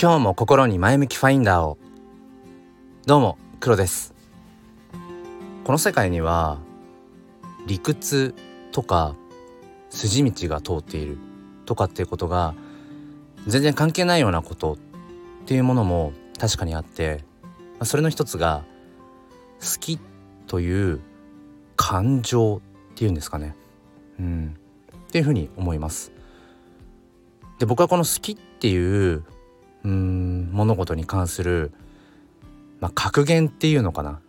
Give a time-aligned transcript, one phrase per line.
[0.00, 1.76] 今日も心に前向きファインダーを。
[3.04, 4.14] どうも黒です。
[5.64, 6.60] この世界には
[7.66, 8.32] 理屈
[8.70, 9.16] とか
[9.90, 11.18] 筋道が通っている
[11.66, 12.54] とかっていうことが
[13.48, 14.76] 全然関係ないようなことっ
[15.46, 17.24] ていうものも確かにあって
[17.82, 18.62] それの一つが
[19.60, 19.98] 好き
[20.46, 21.00] という
[21.74, 22.58] 感情
[22.92, 23.56] っていうんですかね。
[24.20, 24.56] うん。
[25.08, 26.12] っていうふうに思います。
[27.58, 29.24] で僕はこの好きっていう
[29.84, 31.72] うん物事に関する、
[32.80, 34.20] まあ、格言っていうのかな、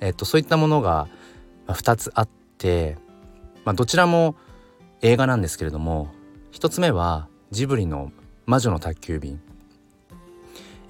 [0.00, 1.08] えっと、そういったものが
[1.68, 2.28] 2つあっ
[2.58, 2.96] て、
[3.64, 4.36] まあ、どちらも
[5.02, 6.08] 映画なんですけれども
[6.52, 8.12] 1つ目はジブリの
[8.46, 9.40] 「魔女の宅急便」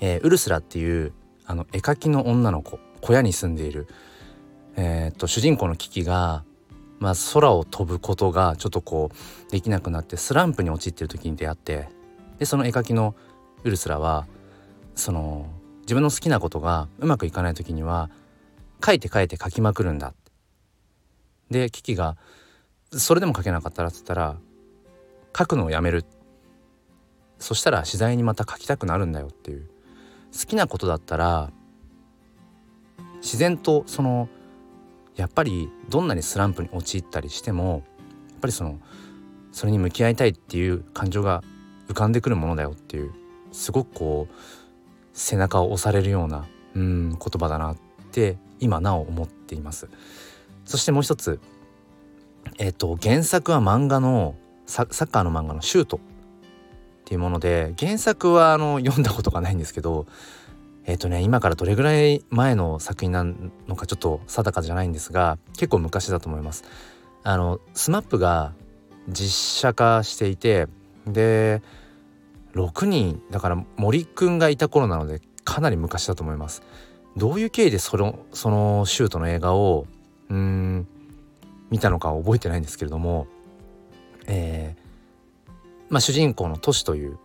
[0.01, 1.13] えー、ウルスラっていう
[1.47, 3.89] あの絵描きの女の子小屋に住んでいる、
[4.77, 6.45] えー、っと主人公のキキが、
[6.99, 9.11] まあ、空を飛ぶことがちょっとこ
[9.49, 11.89] うできなくなってスランプに陥ってる時に出会って
[12.39, 13.15] でその絵描きの
[13.67, 14.27] ウルスラは
[14.95, 15.47] その
[15.81, 18.11] 自分の好きなことがうまくいかない時には
[18.85, 20.09] 書いて書いて書きまくるんだ。
[20.09, 20.31] って
[21.51, 22.17] でキキが
[22.93, 24.37] 「それでも書けなかったら」っつったら
[25.37, 26.05] 「書くのをやめる」
[27.39, 29.69] そしたら次第にまた書きたくなるんだよっていう。
[30.33, 31.51] 好きなことだったら
[33.23, 34.29] 自然とその
[35.15, 37.83] やっぱりどんなにスランプに陥ったりしても
[38.31, 38.79] やっぱりその
[39.51, 41.43] それに向き合いたいっていう感情が
[41.89, 43.26] 浮かんでくるものだよっていう。
[43.57, 44.35] すごくこう
[45.13, 47.77] 背中を押されるようなうん言葉だなっ
[48.13, 49.89] て今なお思っています。
[50.65, 51.41] そしてもう一つ
[52.59, 56.01] えっ、と原作は漫画のサッカーの漫画の「シュート」っ
[57.05, 60.07] ていうもので原作はあの読んだことがないんですけど
[60.85, 66.65] えっ、とね今からどれぐらい前の作品なのかちょっと定かじゃないんですが結構昔だと思います。
[67.23, 68.53] あの SMAP が
[69.09, 70.69] 実写化していて
[71.07, 71.63] で
[72.57, 76.63] 6人だから森くんがいた頃なのでかなり昔だと思います
[77.17, 79.87] どういう経緯でそのそのシュートの映画を
[80.31, 80.87] うん
[81.71, 83.27] 見たのか覚えてないんですけれども
[84.27, 85.53] えー、
[85.89, 87.19] まあ主人公のトシという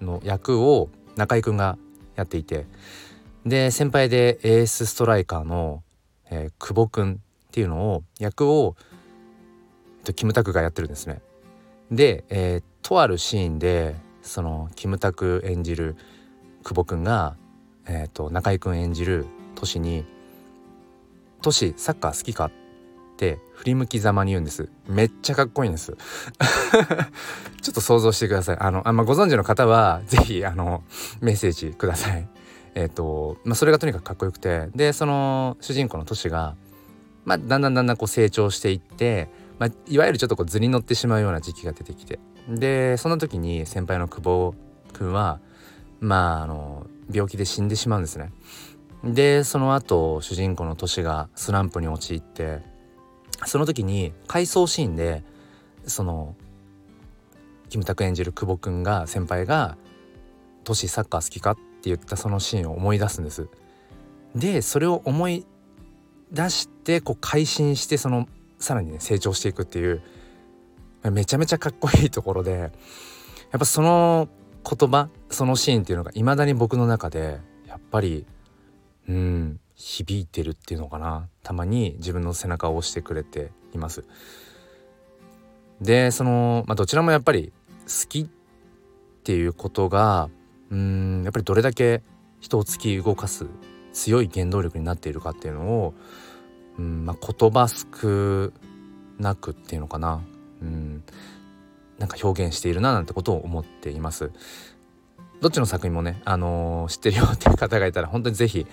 [0.00, 1.78] の役を中居くんが
[2.16, 2.66] やっていて
[3.46, 5.82] で先輩でエースストライカーの、
[6.30, 7.16] えー、久保くんっ
[7.52, 8.76] ていうのを役を
[10.04, 11.20] とキムタクがやってるんですね。
[11.90, 15.96] で、えー、とあるシーンでそのキムタク演じる
[16.64, 17.36] 久保くんが、
[17.86, 20.04] えーと、中居君演じるトシに
[21.42, 22.50] 「トシサッカー好きか?」っ
[23.16, 24.68] て振り向きざまに言うんです。
[24.88, 25.96] めっちゃかっこいいんです。
[27.62, 28.56] ちょっと想像してください。
[28.58, 30.82] あのあ、まあ、ご存知の方は是非あの
[31.20, 32.26] メッセージください。
[32.74, 34.68] えっ、ー、と、まあ、それがとにかくかっこよくて。
[34.74, 36.56] でその主人公のトシが、
[37.24, 39.28] まあ、だんだんだんだんこう成長していって、
[39.58, 42.18] まあ、いわゆるちょっとこう図に乗ってしまうような時期が出てきて。
[42.48, 44.54] でその時に先輩の久保
[44.92, 45.40] 君は
[46.00, 48.32] まああの病気で死んでしまうんですね。
[49.04, 52.60] でその後主人公のトシがスランプに陥って
[53.46, 55.24] その時に回想シーンで
[55.86, 56.36] その
[57.68, 59.76] キムタク演じる久保君が先輩が
[60.62, 63.48] 「トシサッカー好きか?」って言ったそのシーンを思い出すんです。
[64.36, 65.46] でそれを思い
[66.32, 68.28] 出してこう改心してその
[68.58, 70.00] さらにね成長していくっていう
[71.10, 72.70] めちゃめちゃかっこいいところでやっ
[73.58, 74.28] ぱその
[74.64, 78.24] 言葉そのシーンっていうのがいまだに僕の中でやっぱり
[79.08, 84.04] うん響いてるっていうのかなたまに自分の背中を押してくれています。
[85.80, 87.52] でその、まあ、どちらもやっぱり
[87.86, 88.26] 好きっ
[89.24, 90.30] ていうことが
[90.70, 92.02] うんやっぱりどれだけ
[92.40, 93.46] 人を突き動かす
[93.92, 95.94] 強い原動力になっているかっていうのを
[96.78, 98.52] うん、まあ、言葉少
[99.18, 100.22] なくっていうのかな
[101.98, 104.32] なんか表現しているななんてことを思っています。
[105.40, 108.66] どっちの作品もね、あのー、知ってるよっていう方がいたら本当に是非、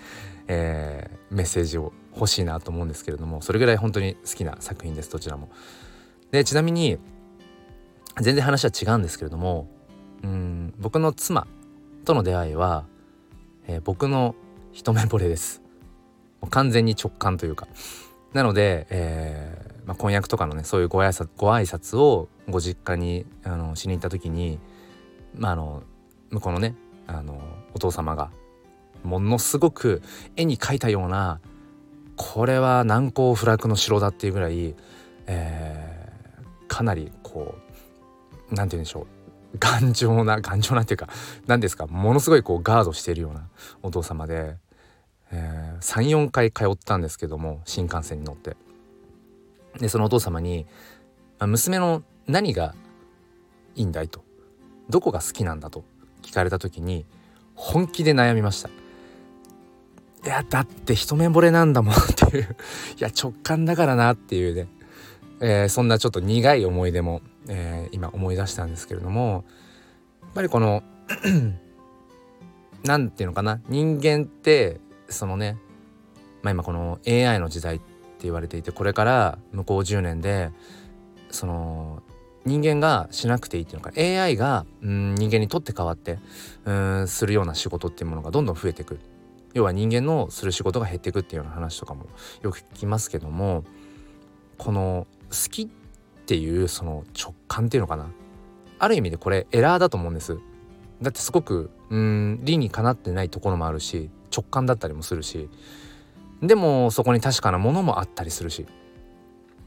[0.48, 5.50] えー、メッセージを欲しいなと思うんですけれどもそれぐらい本当に好きな作品ですどちらも。
[6.32, 7.00] でちなみに
[8.20, 9.68] 全然話は違うんですけれども
[10.24, 11.48] うん僕の妻
[12.06, 12.86] との出会いは、
[13.68, 14.36] えー、僕の
[14.72, 15.64] 一目惚れです。
[16.52, 17.68] 完全に直感というか。
[18.34, 24.60] なので、えまあ、婚約とかのねそういうご挨拶ご挨拶をご実家にあのしに行った時に、
[25.36, 25.84] まあ、あの
[26.30, 26.76] 向こうのね
[27.08, 27.42] あの
[27.74, 28.32] お父様が
[29.04, 30.02] ものすごく
[30.36, 31.40] 絵に描いたような
[32.16, 34.76] これは難攻不落の城だっていうぐらい、
[35.28, 37.56] えー、かなりこ
[38.52, 39.08] う何て言うんでしょう
[39.58, 41.08] 頑丈な頑丈なっていうか
[41.48, 43.48] 何ですかものすごいこうガードしているような
[43.82, 44.58] お父様で、
[45.32, 48.56] えー、34回通ったんですけども新幹線に乗って。
[49.78, 50.66] でそのお父様に、
[51.38, 52.76] あ、娘の何が
[53.76, 54.24] いいんだいと。
[54.90, 55.84] どこが好きなんだと。
[56.22, 57.06] 聞かれた時に
[57.56, 58.70] 本気で悩みました。
[58.70, 61.94] いやだって一目惚れなんだもん。
[61.96, 61.98] っ
[62.30, 62.56] ていう。
[62.98, 64.68] いや直感だからなっていうね、
[65.40, 69.46] えー、そんなちょっと苦い思い出も、えー、今思い出したんですけれども
[70.22, 70.84] やっぱりこの
[72.84, 73.62] 何て言うのかな。
[73.70, 75.58] 人間ってそのね
[76.42, 77.82] まあ今この AI の時代
[78.20, 80.52] って言われていてこれから向こう10年で
[81.32, 82.04] その
[82.46, 86.20] 人間がしなくていいっていうのか AI がうん人間にとって変わって
[86.66, 89.00] うんするような仕事っていうものがどんどん増えていく。
[89.56, 92.06] 要は人間のする仕事が減っていくっていうような話とかも
[92.44, 93.64] よく聞きますけども
[94.60, 95.68] この好きっ
[96.28, 98.12] ていうその直感っていうのかな。
[98.78, 100.38] ある意味でこれエラーだと思うんです。
[101.02, 105.50] だってすごくうん理にかなってないところもあるし直感だったりもするし
[106.42, 108.66] でもそこに確かなものもあったりするし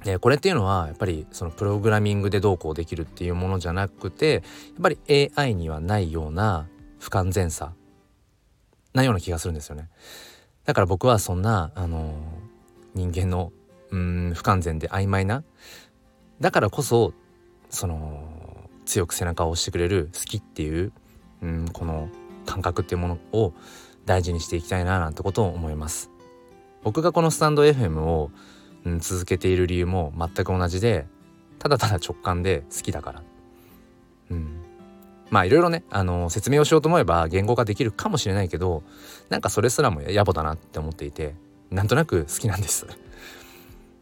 [0.05, 4.43] でこれっていうのはやっぱりそのプログラミングでどうこうできるっていうものじゃなくてやっ
[4.83, 4.99] ぱり
[5.37, 6.67] AI にはないような
[6.99, 7.73] 不完全さ
[8.95, 9.89] なような気がするんですよね。
[10.65, 12.15] だから僕はそんな、あの
[12.95, 13.53] 人間の
[13.91, 15.45] うん不完全で曖昧な
[16.41, 17.13] だからこそ
[17.71, 20.93] その強く背中を押してくれる好きっていう
[21.43, 22.09] うんこの
[22.47, 23.55] 感覚っていうものを
[24.05, 26.12] 大事にしていきたいななんてことを思います。
[26.83, 28.31] 僕がこのスタンド FM を、
[28.85, 31.07] うん、続けている理由も全く同じで
[31.59, 33.23] ただただ直感で好きだから。
[34.31, 34.63] うん
[35.33, 38.83] まあいろいろね、あの説明をしようと思えば言語化できるかもしれないけど
[39.31, 41.35] なんかそれすらも野暮だなって思っていて
[41.71, 42.87] なんとなく好きなんです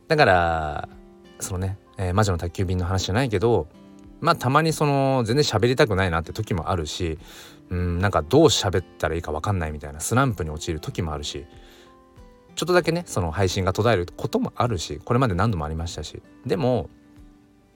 [0.08, 0.88] だから
[1.38, 3.68] そのね、えー、魔女の宅急便の話じゃないけど
[4.20, 7.16] まあたまにその全然喋りたくないなって時もあるし
[7.70, 11.46] うんなんかどう喋ったらいいか分かんないみたいなスランプに陥る時もあるし
[12.60, 16.20] ちょっとだけねその配信が途絶えることもあるしこれまで何度もありましたし。
[16.44, 16.90] でも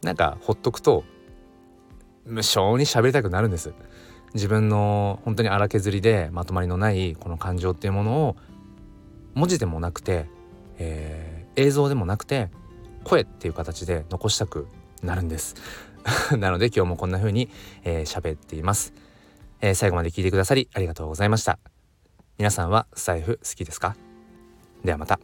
[0.02, 1.04] なんかほっとくと
[2.26, 3.72] 無性に喋りたくなるんです。
[4.34, 8.36] 自分の本当に荒削りでまとまりのないこの感情っていうものを
[9.32, 10.26] 文字でもなくて、
[10.76, 12.50] えー、映像でもなくて
[13.04, 14.66] 声っていう形で残したく
[15.02, 15.54] なるんです。
[16.36, 17.48] なので今日もこんな風に
[17.84, 18.92] 喋、えー、っています、
[19.62, 21.58] えー、最後まで聞いてくださりありがとうございました。
[22.36, 23.96] 皆さんは財布好きですか？
[24.84, 25.18] ではまた。